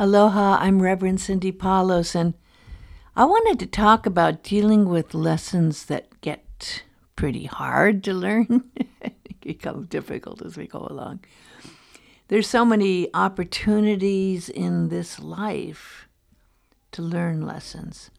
Aloha, 0.00 0.56
I'm 0.58 0.80
Reverend 0.80 1.20
Cindy 1.20 1.52
Palos, 1.52 2.14
and 2.14 2.32
I 3.14 3.26
wanted 3.26 3.58
to 3.58 3.66
talk 3.66 4.06
about 4.06 4.42
dealing 4.42 4.88
with 4.88 5.12
lessons 5.12 5.84
that 5.84 6.22
get 6.22 6.84
pretty 7.16 7.44
hard 7.44 8.02
to 8.04 8.14
learn, 8.14 8.70
become 9.42 9.84
difficult 9.84 10.40
as 10.40 10.56
we 10.56 10.66
go 10.66 10.86
along. 10.90 11.22
There's 12.28 12.46
so 12.46 12.64
many 12.64 13.12
opportunities 13.12 14.48
in 14.48 14.88
this 14.88 15.18
life 15.18 16.08
to 16.92 17.02
learn 17.02 17.42
lessons. 17.42 18.10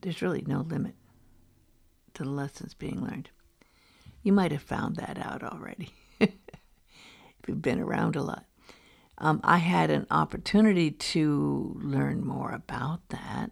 There's 0.00 0.22
really 0.22 0.44
no 0.46 0.60
limit 0.60 0.94
to 2.14 2.22
the 2.22 2.30
lessons 2.30 2.72
being 2.72 3.02
learned. 3.02 3.30
You 4.22 4.32
might 4.32 4.52
have 4.52 4.62
found 4.62 4.94
that 4.94 5.18
out 5.18 5.42
already 5.42 5.92
if 6.20 6.30
you've 7.48 7.62
been 7.62 7.80
around 7.80 8.14
a 8.14 8.22
lot. 8.22 8.44
Um, 9.18 9.40
I 9.44 9.58
had 9.58 9.90
an 9.90 10.06
opportunity 10.10 10.90
to 10.90 11.78
learn 11.80 12.24
more 12.26 12.50
about 12.50 13.08
that 13.10 13.50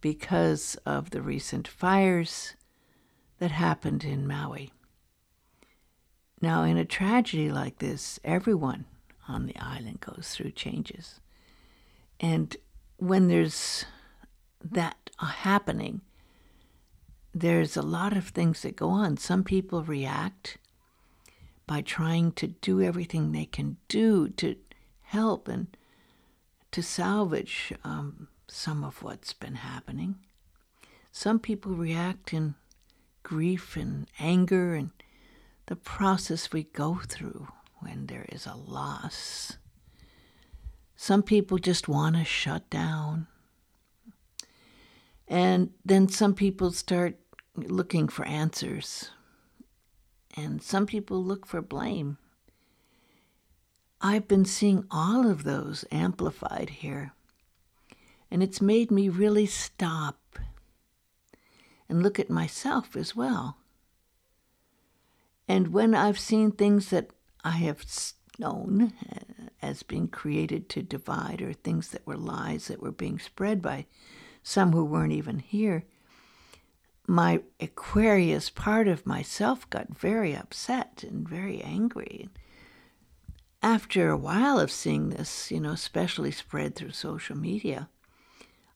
because 0.00 0.76
of 0.84 1.10
the 1.10 1.22
recent 1.22 1.66
fires 1.66 2.54
that 3.38 3.50
happened 3.50 4.04
in 4.04 4.26
Maui. 4.26 4.72
Now, 6.40 6.64
in 6.64 6.76
a 6.76 6.84
tragedy 6.84 7.50
like 7.50 7.78
this, 7.78 8.18
everyone 8.24 8.84
on 9.28 9.46
the 9.46 9.56
island 9.56 10.00
goes 10.00 10.32
through 10.32 10.50
changes. 10.52 11.20
And 12.20 12.56
when 12.96 13.28
there's 13.28 13.84
that 14.62 15.10
happening, 15.18 16.02
there's 17.32 17.76
a 17.76 17.82
lot 17.82 18.16
of 18.16 18.28
things 18.28 18.62
that 18.62 18.76
go 18.76 18.90
on. 18.90 19.16
Some 19.16 19.44
people 19.44 19.82
react 19.84 20.58
by 21.66 21.80
trying 21.80 22.32
to 22.32 22.48
do 22.48 22.80
everything 22.80 23.32
they 23.32 23.46
can 23.46 23.76
do 23.88 24.28
to 24.30 24.56
help 25.02 25.48
and 25.48 25.76
to 26.70 26.82
salvage 26.82 27.72
um, 27.84 28.28
some 28.48 28.82
of 28.82 29.02
what's 29.02 29.32
been 29.32 29.56
happening. 29.56 30.16
Some 31.10 31.38
people 31.38 31.72
react 31.72 32.32
in 32.32 32.54
grief 33.22 33.76
and 33.76 34.06
anger 34.18 34.74
and 34.74 34.90
the 35.66 35.76
process 35.76 36.52
we 36.52 36.64
go 36.64 37.00
through 37.06 37.48
when 37.78 38.06
there 38.06 38.26
is 38.30 38.46
a 38.46 38.54
loss. 38.54 39.56
Some 40.96 41.22
people 41.22 41.58
just 41.58 41.88
want 41.88 42.16
to 42.16 42.24
shut 42.24 42.68
down. 42.70 43.26
And 45.28 45.70
then 45.84 46.08
some 46.08 46.34
people 46.34 46.72
start 46.72 47.16
looking 47.56 48.08
for 48.08 48.24
answers. 48.24 49.10
And 50.34 50.62
some 50.62 50.86
people 50.86 51.22
look 51.22 51.46
for 51.46 51.60
blame. 51.60 52.18
I've 54.00 54.26
been 54.26 54.44
seeing 54.44 54.84
all 54.90 55.28
of 55.28 55.44
those 55.44 55.84
amplified 55.92 56.70
here. 56.70 57.12
And 58.30 58.42
it's 58.42 58.60
made 58.60 58.90
me 58.90 59.08
really 59.08 59.46
stop 59.46 60.38
and 61.88 62.02
look 62.02 62.18
at 62.18 62.30
myself 62.30 62.96
as 62.96 63.14
well. 63.14 63.58
And 65.46 65.68
when 65.68 65.94
I've 65.94 66.18
seen 66.18 66.50
things 66.50 66.88
that 66.88 67.10
I 67.44 67.50
have 67.50 67.84
known 68.38 68.94
as 69.60 69.82
being 69.82 70.08
created 70.08 70.68
to 70.70 70.82
divide, 70.82 71.42
or 71.42 71.52
things 71.52 71.88
that 71.88 72.06
were 72.06 72.16
lies 72.16 72.68
that 72.68 72.80
were 72.80 72.92
being 72.92 73.18
spread 73.18 73.60
by 73.60 73.86
some 74.42 74.72
who 74.72 74.84
weren't 74.84 75.12
even 75.12 75.40
here, 75.40 75.84
my 77.06 77.42
Aquarius 77.60 78.50
part 78.50 78.88
of 78.88 79.06
myself 79.06 79.68
got 79.70 79.96
very 79.96 80.34
upset 80.34 81.04
and 81.06 81.28
very 81.28 81.60
angry. 81.62 82.28
After 83.62 84.10
a 84.10 84.16
while 84.16 84.58
of 84.58 84.70
seeing 84.70 85.10
this, 85.10 85.50
you 85.50 85.60
know, 85.60 85.72
especially 85.72 86.30
spread 86.30 86.74
through 86.74 86.92
social 86.92 87.36
media, 87.36 87.88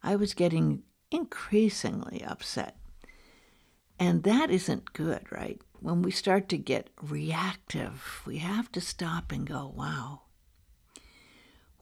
I 0.02 0.16
was 0.16 0.34
getting 0.34 0.82
increasingly 1.10 2.22
upset. 2.24 2.76
And 3.98 4.22
that 4.24 4.50
isn't 4.50 4.92
good, 4.92 5.30
right? 5.32 5.60
When 5.80 6.02
we 6.02 6.10
start 6.10 6.48
to 6.50 6.58
get 6.58 6.90
reactive, 7.02 8.22
we 8.26 8.38
have 8.38 8.70
to 8.72 8.80
stop 8.80 9.32
and 9.32 9.46
go, 9.46 9.72
wow, 9.74 10.22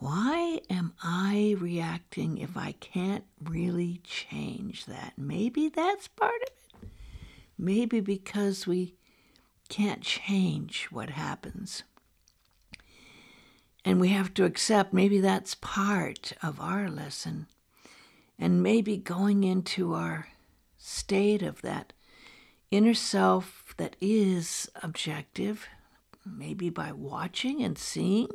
why 0.04 0.60
am 0.68 0.92
I 1.02 1.56
reacting 1.58 2.36
if 2.36 2.58
I 2.58 2.72
can't 2.72 3.24
really 3.42 4.02
change 4.04 4.84
that? 4.84 5.14
Maybe 5.16 5.70
that's 5.70 6.08
part 6.08 6.42
of 6.42 6.82
it. 6.82 6.88
Maybe 7.56 8.00
because 8.00 8.66
we 8.66 8.96
can't 9.70 10.02
change 10.02 10.88
what 10.90 11.08
happens. 11.08 11.84
And 13.82 13.98
we 13.98 14.08
have 14.08 14.34
to 14.34 14.44
accept 14.44 14.92
maybe 14.92 15.20
that's 15.20 15.54
part 15.54 16.34
of 16.42 16.60
our 16.60 16.90
lesson. 16.90 17.46
And 18.38 18.62
maybe 18.62 18.98
going 18.98 19.42
into 19.42 19.94
our 19.94 20.28
state 20.76 21.40
of 21.40 21.62
that 21.62 21.94
inner 22.70 22.92
self 22.92 23.74
that 23.78 23.96
is 24.02 24.68
objective, 24.82 25.66
maybe 26.26 26.68
by 26.68 26.92
watching 26.92 27.62
and 27.62 27.78
seeing 27.78 28.28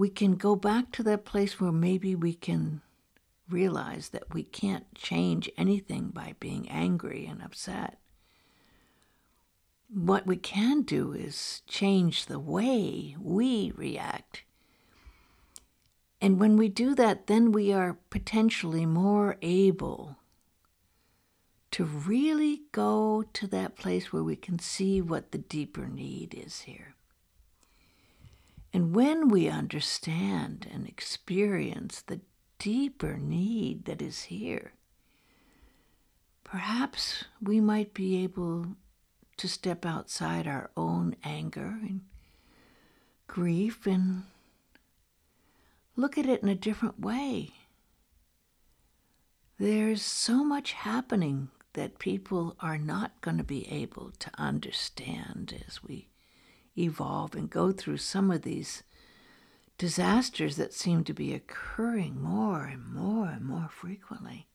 we 0.00 0.08
can 0.08 0.34
go 0.34 0.56
back 0.56 0.90
to 0.90 1.02
that 1.02 1.26
place 1.26 1.60
where 1.60 1.70
maybe 1.70 2.14
we 2.14 2.32
can 2.32 2.80
realize 3.50 4.08
that 4.08 4.32
we 4.32 4.42
can't 4.42 4.94
change 4.94 5.50
anything 5.58 6.08
by 6.08 6.34
being 6.40 6.66
angry 6.70 7.26
and 7.26 7.42
upset. 7.42 7.98
What 9.92 10.26
we 10.26 10.36
can 10.36 10.80
do 10.84 11.12
is 11.12 11.60
change 11.66 12.24
the 12.24 12.38
way 12.38 13.14
we 13.20 13.74
react. 13.76 14.44
And 16.18 16.40
when 16.40 16.56
we 16.56 16.70
do 16.70 16.94
that, 16.94 17.26
then 17.26 17.52
we 17.52 17.70
are 17.70 17.98
potentially 18.08 18.86
more 18.86 19.36
able 19.42 20.16
to 21.72 21.84
really 21.84 22.62
go 22.72 23.22
to 23.34 23.46
that 23.48 23.76
place 23.76 24.14
where 24.14 24.24
we 24.24 24.36
can 24.36 24.58
see 24.58 25.02
what 25.02 25.30
the 25.30 25.38
deeper 25.38 25.88
need 25.88 26.32
is 26.32 26.62
here. 26.62 26.94
And 28.72 28.94
when 28.94 29.28
we 29.28 29.48
understand 29.48 30.68
and 30.72 30.86
experience 30.86 32.02
the 32.02 32.20
deeper 32.58 33.16
need 33.18 33.84
that 33.86 34.00
is 34.00 34.24
here, 34.24 34.74
perhaps 36.44 37.24
we 37.40 37.60
might 37.60 37.94
be 37.94 38.22
able 38.22 38.76
to 39.38 39.48
step 39.48 39.84
outside 39.84 40.46
our 40.46 40.70
own 40.76 41.16
anger 41.24 41.78
and 41.80 42.02
grief 43.26 43.86
and 43.86 44.24
look 45.96 46.18
at 46.18 46.26
it 46.26 46.42
in 46.42 46.48
a 46.48 46.54
different 46.54 47.00
way. 47.00 47.50
There's 49.58 50.02
so 50.02 50.44
much 50.44 50.72
happening 50.72 51.48
that 51.74 51.98
people 51.98 52.56
are 52.60 52.78
not 52.78 53.20
going 53.20 53.38
to 53.38 53.44
be 53.44 53.68
able 53.70 54.12
to 54.18 54.30
understand 54.38 55.62
as 55.66 55.82
we 55.82 56.08
evolve 56.84 57.34
and 57.34 57.50
go 57.50 57.72
through 57.72 57.98
some 57.98 58.30
of 58.30 58.42
these 58.42 58.82
disasters 59.78 60.56
that 60.56 60.74
seem 60.74 61.04
to 61.04 61.14
be 61.14 61.32
occurring 61.32 62.20
more 62.20 62.64
and 62.64 62.86
more 62.92 63.28
and 63.28 63.44
more 63.44 63.68
frequently. 63.70 64.46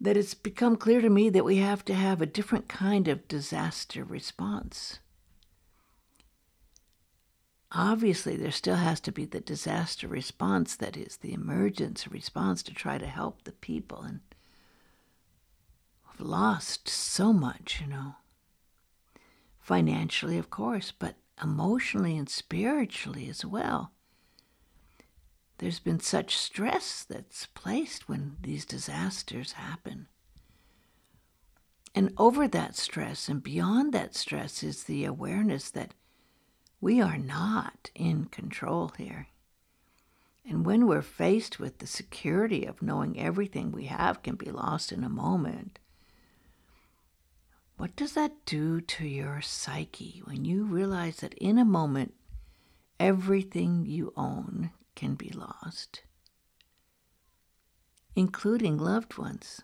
That 0.00 0.16
it's 0.16 0.34
become 0.34 0.76
clear 0.76 1.00
to 1.00 1.08
me 1.08 1.30
that 1.30 1.44
we 1.44 1.56
have 1.56 1.84
to 1.86 1.94
have 1.94 2.20
a 2.20 2.26
different 2.26 2.68
kind 2.68 3.08
of 3.08 3.28
disaster 3.28 4.04
response. 4.04 4.98
Obviously, 7.70 8.36
there 8.36 8.50
still 8.50 8.76
has 8.76 8.98
to 9.00 9.12
be 9.12 9.24
the 9.24 9.40
disaster 9.40 10.08
response, 10.08 10.74
that 10.76 10.96
is, 10.96 11.18
the 11.18 11.34
emergency 11.34 12.08
response 12.10 12.62
to 12.64 12.74
try 12.74 12.98
to 12.98 13.06
help 13.06 13.44
the 13.44 13.52
people 13.52 14.02
and 14.02 14.20
have 16.06 16.20
lost 16.20 16.88
so 16.88 17.32
much, 17.32 17.80
you 17.80 17.86
know 17.86 18.14
financially, 19.68 20.38
of 20.38 20.48
course, 20.48 20.94
but 20.98 21.16
emotionally 21.42 22.16
and 22.16 22.30
spiritually 22.30 23.28
as 23.28 23.44
well. 23.44 23.92
There's 25.58 25.78
been 25.78 26.00
such 26.00 26.38
stress 26.38 27.04
that's 27.06 27.44
placed 27.44 28.08
when 28.08 28.38
these 28.40 28.64
disasters 28.64 29.52
happen. 29.52 30.08
And 31.94 32.14
over 32.16 32.48
that 32.48 32.76
stress 32.76 33.28
and 33.28 33.42
beyond 33.42 33.92
that 33.92 34.14
stress 34.14 34.62
is 34.62 34.84
the 34.84 35.04
awareness 35.04 35.70
that 35.72 35.92
we 36.80 37.02
are 37.02 37.18
not 37.18 37.90
in 37.94 38.24
control 38.24 38.92
here. 38.96 39.26
And 40.46 40.64
when 40.64 40.86
we're 40.86 41.02
faced 41.02 41.60
with 41.60 41.76
the 41.76 41.86
security 41.86 42.64
of 42.64 42.80
knowing 42.80 43.20
everything 43.20 43.70
we 43.70 43.84
have 43.84 44.22
can 44.22 44.36
be 44.36 44.50
lost 44.50 44.92
in 44.92 45.04
a 45.04 45.10
moment, 45.10 45.78
what 47.78 47.94
does 47.94 48.14
that 48.14 48.44
do 48.44 48.80
to 48.80 49.06
your 49.06 49.40
psyche 49.40 50.20
when 50.24 50.44
you 50.44 50.64
realize 50.64 51.18
that 51.18 51.34
in 51.34 51.58
a 51.58 51.64
moment, 51.64 52.12
everything 52.98 53.86
you 53.86 54.12
own 54.16 54.72
can 54.96 55.14
be 55.14 55.30
lost, 55.30 56.02
including 58.16 58.76
loved 58.76 59.16
ones? 59.16 59.62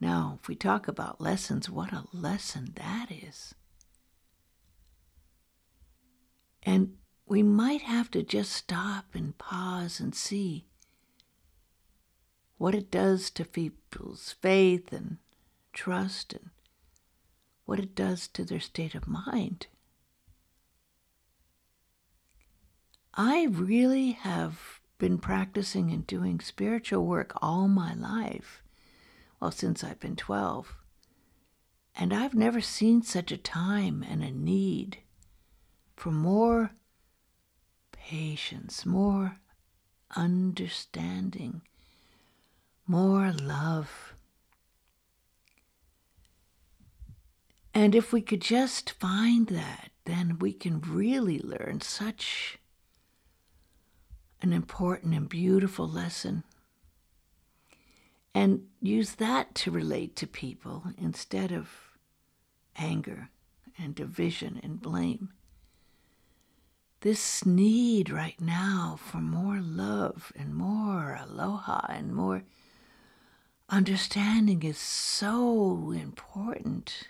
Now, 0.00 0.38
if 0.40 0.48
we 0.48 0.54
talk 0.54 0.88
about 0.88 1.20
lessons, 1.20 1.68
what 1.68 1.92
a 1.92 2.04
lesson 2.10 2.72
that 2.76 3.10
is. 3.10 3.54
And 6.62 6.96
we 7.26 7.42
might 7.42 7.82
have 7.82 8.10
to 8.12 8.22
just 8.22 8.52
stop 8.52 9.14
and 9.14 9.36
pause 9.36 10.00
and 10.00 10.14
see 10.14 10.64
what 12.56 12.74
it 12.74 12.90
does 12.90 13.28
to 13.32 13.44
people's 13.44 14.34
faith 14.40 14.90
and 14.90 15.18
trust 15.74 16.32
and 16.32 16.50
what 17.66 17.78
it 17.78 17.94
does 17.94 18.28
to 18.28 18.44
their 18.44 18.60
state 18.60 18.94
of 18.94 19.06
mind. 19.06 19.66
I 23.14 23.46
really 23.50 24.12
have 24.12 24.80
been 24.98 25.18
practicing 25.18 25.90
and 25.90 26.06
doing 26.06 26.40
spiritual 26.40 27.04
work 27.04 27.32
all 27.42 27.68
my 27.68 27.94
life, 27.94 28.62
well, 29.40 29.50
since 29.50 29.84
I've 29.84 30.00
been 30.00 30.16
12. 30.16 30.74
And 31.96 32.12
I've 32.12 32.34
never 32.34 32.60
seen 32.60 33.02
such 33.02 33.30
a 33.30 33.36
time 33.36 34.04
and 34.08 34.22
a 34.22 34.30
need 34.30 34.98
for 35.96 36.10
more 36.10 36.72
patience, 37.92 38.84
more 38.84 39.38
understanding, 40.16 41.62
more 42.86 43.32
love. 43.32 44.13
And 47.74 47.94
if 47.96 48.12
we 48.12 48.22
could 48.22 48.40
just 48.40 48.92
find 48.92 49.48
that, 49.48 49.90
then 50.04 50.38
we 50.38 50.52
can 50.52 50.80
really 50.80 51.40
learn 51.40 51.80
such 51.80 52.58
an 54.40 54.52
important 54.52 55.14
and 55.14 55.28
beautiful 55.28 55.88
lesson. 55.88 56.44
And 58.32 58.66
use 58.80 59.16
that 59.16 59.54
to 59.56 59.70
relate 59.70 60.14
to 60.16 60.26
people 60.26 60.84
instead 60.98 61.50
of 61.50 61.68
anger 62.76 63.30
and 63.78 63.94
division 63.94 64.60
and 64.62 64.80
blame. 64.80 65.30
This 67.00 67.44
need 67.44 68.08
right 68.08 68.40
now 68.40 68.98
for 68.98 69.18
more 69.18 69.60
love 69.60 70.32
and 70.36 70.54
more 70.54 71.18
aloha 71.20 71.86
and 71.88 72.14
more 72.14 72.44
understanding 73.68 74.62
is 74.62 74.78
so 74.78 75.92
important. 75.92 77.08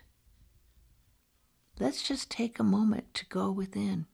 Let's 1.78 2.02
just 2.02 2.30
take 2.30 2.58
a 2.58 2.64
moment 2.64 3.14
to 3.14 3.26
go 3.26 3.50
within 3.50 4.06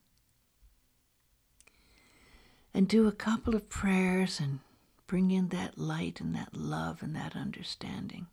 and 2.73 2.89
do 2.89 3.07
a 3.07 3.12
couple 3.12 3.55
of 3.55 3.69
prayers 3.69 4.41
and 4.41 4.61
bring 5.07 5.31
in 5.31 5.49
that 5.49 5.77
light 5.77 6.21
and 6.21 6.35
that 6.35 6.55
love 6.57 7.03
and 7.03 7.15
that 7.15 7.37
understanding. 7.37 8.29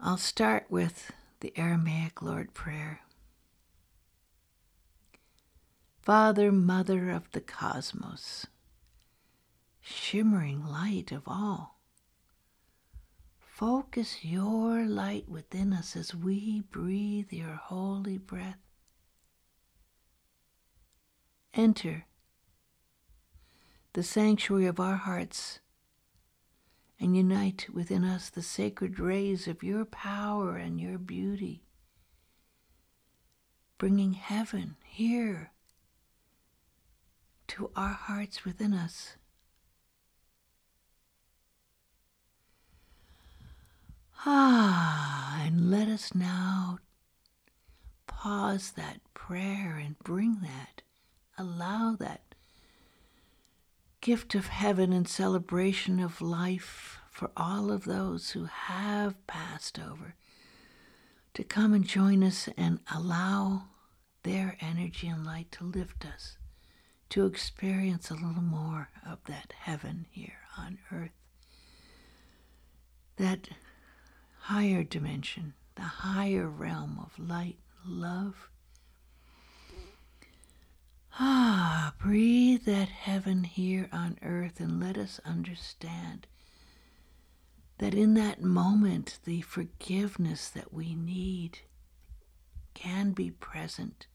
I'll 0.00 0.16
start 0.16 0.66
with 0.70 1.10
the 1.40 1.52
Aramaic 1.56 2.22
Lord 2.22 2.54
Prayer. 2.54 3.00
Father, 6.00 6.52
Mother 6.52 7.10
of 7.10 7.30
the 7.32 7.40
cosmos, 7.40 8.46
shimmering 9.80 10.64
light 10.64 11.10
of 11.12 11.24
all, 11.26 11.75
focus 13.56 14.22
your 14.22 14.84
light 14.84 15.26
within 15.30 15.72
us 15.72 15.96
as 15.96 16.14
we 16.14 16.60
breathe 16.70 17.32
your 17.32 17.54
holy 17.54 18.18
breath. 18.18 18.58
Enter 21.54 22.04
the 23.94 24.02
sanctuary 24.02 24.66
of 24.66 24.78
our 24.78 24.96
hearts 24.96 25.60
and 27.00 27.16
unite 27.16 27.66
within 27.72 28.04
us 28.04 28.28
the 28.28 28.42
sacred 28.42 29.00
rays 29.00 29.48
of 29.48 29.62
your 29.62 29.86
power 29.86 30.56
and 30.56 30.78
your 30.78 30.98
beauty, 30.98 31.64
bringing 33.78 34.12
heaven 34.12 34.76
here 34.84 35.52
to 37.48 37.70
our 37.74 37.94
hearts 37.94 38.44
within 38.44 38.74
us. 38.74 39.16
Ah, 44.28 45.40
and 45.40 45.70
let 45.70 45.86
us 45.86 46.12
now 46.12 46.78
pause 48.08 48.72
that 48.72 49.00
prayer 49.14 49.76
and 49.76 49.96
bring 50.00 50.40
that, 50.42 50.82
allow 51.38 51.94
that 52.00 52.34
gift 54.00 54.34
of 54.34 54.48
heaven 54.48 54.92
and 54.92 55.06
celebration 55.06 56.00
of 56.00 56.20
life 56.20 56.98
for 57.10 57.30
all 57.36 57.70
of 57.70 57.84
those 57.84 58.30
who 58.32 58.46
have 58.46 59.26
passed 59.28 59.78
over 59.78 60.16
to 61.34 61.44
come 61.44 61.72
and 61.72 61.86
join 61.86 62.24
us 62.24 62.48
and 62.56 62.80
allow 62.92 63.66
their 64.24 64.56
energy 64.60 65.06
and 65.06 65.24
light 65.24 65.52
to 65.52 65.62
lift 65.64 66.04
us 66.04 66.36
to 67.10 67.26
experience 67.26 68.10
a 68.10 68.14
little 68.14 68.42
more 68.42 68.88
of 69.08 69.18
that 69.28 69.52
heaven 69.60 70.06
here 70.10 70.40
on 70.58 70.78
earth. 70.90 71.10
That 73.16 73.48
higher 74.46 74.84
dimension, 74.84 75.54
the 75.74 75.82
higher 75.82 76.48
realm 76.48 77.00
of 77.02 77.18
light, 77.18 77.58
love, 77.84 78.48
Ah, 81.18 81.94
breathe 81.98 82.64
that 82.66 82.90
heaven 82.90 83.44
here 83.44 83.88
on 83.90 84.18
earth 84.22 84.60
and 84.60 84.78
let 84.78 84.98
us 84.98 85.18
understand 85.24 86.26
that 87.78 87.94
in 87.94 88.12
that 88.14 88.42
moment 88.42 89.18
the 89.24 89.40
forgiveness 89.40 90.50
that 90.50 90.74
we 90.74 90.94
need 90.94 91.60
can 92.74 93.12
be 93.12 93.30
present 93.30 94.06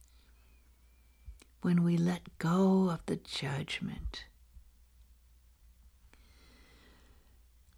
when 1.61 1.83
we 1.83 1.97
let 1.97 2.37
go 2.37 2.89
of 2.89 2.99
the 3.07 3.15
judgment. 3.15 4.25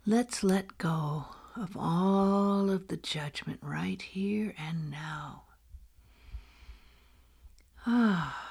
Let's 0.05 0.43
let 0.43 0.77
go 0.77 1.27
of 1.55 1.77
all 1.77 2.69
of 2.69 2.87
the 2.87 2.97
judgment 2.97 3.59
right 3.61 4.01
here 4.01 4.53
and 4.57 4.89
now. 4.89 5.43
Ah. 7.85 8.49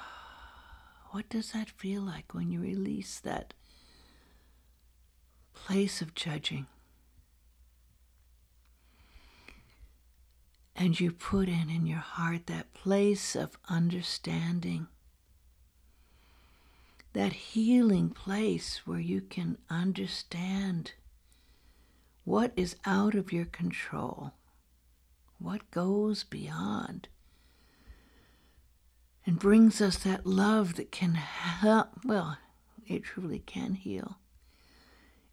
What 1.12 1.28
does 1.28 1.52
that 1.52 1.68
feel 1.68 2.00
like 2.00 2.32
when 2.32 2.50
you 2.50 2.62
release 2.62 3.20
that 3.20 3.52
place 5.52 6.00
of 6.00 6.14
judging? 6.14 6.66
And 10.74 10.98
you 10.98 11.12
put 11.12 11.48
in 11.48 11.68
in 11.68 11.86
your 11.86 11.98
heart 11.98 12.46
that 12.46 12.72
place 12.72 13.36
of 13.36 13.58
understanding, 13.68 14.86
that 17.12 17.34
healing 17.34 18.08
place 18.08 18.80
where 18.86 18.98
you 18.98 19.20
can 19.20 19.58
understand 19.68 20.92
what 22.24 22.52
is 22.56 22.76
out 22.84 23.14
of 23.14 23.32
your 23.32 23.44
control, 23.46 24.32
what 25.38 25.70
goes 25.70 26.24
beyond 26.24 27.08
and 29.26 29.38
brings 29.38 29.80
us 29.80 29.98
that 29.98 30.26
love 30.26 30.74
that 30.74 30.90
can 30.90 31.14
help. 31.14 31.88
Well, 32.04 32.38
it 32.86 33.04
truly 33.04 33.38
can 33.40 33.74
heal. 33.74 34.18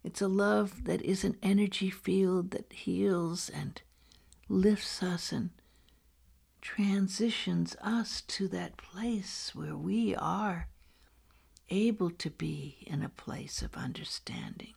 It's 0.02 0.22
a 0.22 0.28
love 0.28 0.84
that 0.84 1.02
is 1.02 1.24
an 1.24 1.36
energy 1.42 1.90
field 1.90 2.52
that 2.52 2.72
heals 2.72 3.50
and 3.50 3.80
lifts 4.48 5.02
us 5.02 5.32
and 5.32 5.50
transitions 6.60 7.76
us 7.82 8.20
to 8.22 8.48
that 8.48 8.76
place 8.76 9.52
where 9.54 9.76
we 9.76 10.14
are 10.14 10.68
able 11.68 12.10
to 12.10 12.30
be 12.30 12.78
in 12.86 13.02
a 13.02 13.08
place 13.08 13.62
of 13.62 13.76
understanding. 13.76 14.74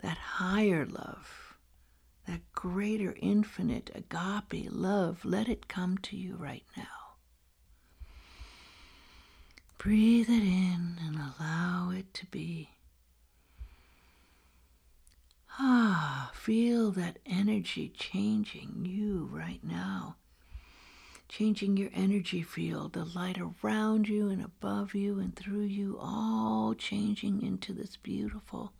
That 0.00 0.18
higher 0.18 0.86
love, 0.86 1.56
that 2.26 2.40
greater 2.52 3.16
infinite 3.20 3.90
agape 3.94 4.68
love, 4.70 5.24
let 5.24 5.48
it 5.48 5.66
come 5.66 5.98
to 5.98 6.16
you 6.16 6.36
right 6.36 6.64
now. 6.76 6.84
Breathe 9.78 10.28
it 10.28 10.42
in 10.42 10.98
and 11.04 11.16
allow 11.16 11.90
it 11.90 12.12
to 12.14 12.26
be. 12.26 12.70
Ah, 15.58 16.30
feel 16.34 16.92
that 16.92 17.18
energy 17.26 17.88
changing 17.88 18.84
you 18.84 19.28
right 19.32 19.62
now. 19.64 20.16
Changing 21.28 21.76
your 21.76 21.90
energy 21.92 22.42
field, 22.42 22.92
the 22.92 23.04
light 23.04 23.38
around 23.38 24.08
you 24.08 24.28
and 24.28 24.42
above 24.42 24.94
you 24.94 25.18
and 25.18 25.34
through 25.34 25.64
you, 25.64 25.98
all 26.00 26.74
changing 26.74 27.42
into 27.42 27.72
this 27.72 27.96
beautiful 27.96 28.72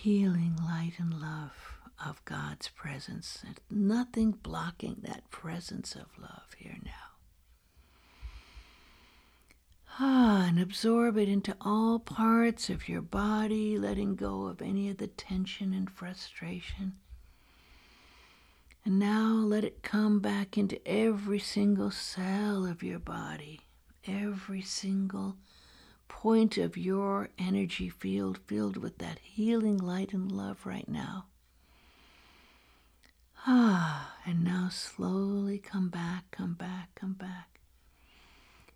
healing 0.00 0.56
light 0.64 0.94
and 0.96 1.12
love 1.20 1.78
of 2.02 2.24
God's 2.24 2.68
presence. 2.68 3.44
And 3.46 3.60
nothing 3.70 4.30
blocking 4.30 4.96
that 5.02 5.30
presence 5.30 5.94
of 5.94 6.06
love 6.18 6.54
here 6.56 6.78
now. 6.82 6.90
Ah, 9.98 10.46
and 10.48 10.58
absorb 10.58 11.18
it 11.18 11.28
into 11.28 11.54
all 11.60 11.98
parts 11.98 12.70
of 12.70 12.88
your 12.88 13.02
body, 13.02 13.76
letting 13.76 14.14
go 14.14 14.46
of 14.46 14.62
any 14.62 14.88
of 14.88 14.96
the 14.96 15.06
tension 15.06 15.74
and 15.74 15.90
frustration. 15.90 16.94
And 18.86 18.98
now 18.98 19.34
let 19.34 19.64
it 19.64 19.82
come 19.82 20.20
back 20.20 20.56
into 20.56 20.80
every 20.88 21.40
single 21.40 21.90
cell 21.90 22.64
of 22.64 22.82
your 22.82 22.98
body, 23.00 23.60
every 24.06 24.62
single 24.62 25.36
point 26.10 26.58
of 26.58 26.76
your 26.76 27.28
energy 27.38 27.88
field 27.88 28.36
filled 28.46 28.76
with 28.76 28.98
that 28.98 29.20
healing 29.20 29.78
light 29.78 30.12
and 30.12 30.30
love 30.30 30.66
right 30.66 30.88
now. 30.88 31.26
Ah, 33.46 34.16
and 34.26 34.42
now 34.44 34.68
slowly 34.68 35.56
come 35.56 35.88
back, 35.88 36.24
come 36.32 36.54
back, 36.54 36.90
come 36.96 37.12
back. 37.12 37.60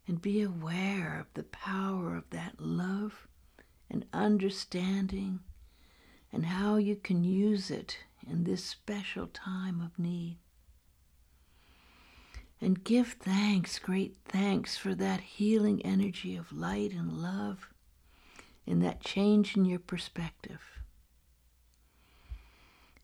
And 0.06 0.22
be 0.22 0.42
aware 0.42 1.18
of 1.20 1.26
the 1.34 1.42
power 1.42 2.16
of 2.16 2.30
that 2.30 2.60
love 2.60 3.26
and 3.90 4.06
understanding 4.12 5.40
and 6.32 6.46
how 6.46 6.76
you 6.76 6.94
can 6.94 7.24
use 7.24 7.70
it 7.70 7.98
in 8.26 8.44
this 8.44 8.64
special 8.64 9.26
time 9.26 9.80
of 9.80 9.98
need. 9.98 10.38
And 12.60 12.82
give 12.82 13.16
thanks, 13.20 13.78
great 13.78 14.16
thanks 14.24 14.76
for 14.76 14.94
that 14.94 15.20
healing 15.20 15.82
energy 15.84 16.36
of 16.36 16.52
light 16.52 16.92
and 16.92 17.12
love 17.12 17.68
and 18.66 18.82
that 18.82 19.00
change 19.00 19.56
in 19.56 19.64
your 19.64 19.78
perspective. 19.78 20.60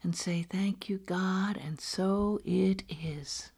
And 0.03 0.17
say, 0.17 0.43
Thank 0.43 0.89
you, 0.89 0.99
God, 0.99 1.59
and 1.63 1.79
so 1.79 2.41
it 2.45 2.85
is. 2.89 3.53